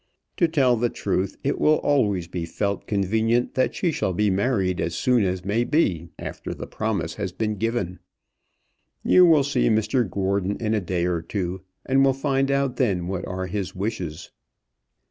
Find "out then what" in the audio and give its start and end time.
12.49-13.27